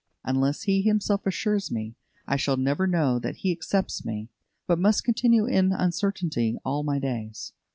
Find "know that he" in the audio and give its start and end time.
2.87-3.51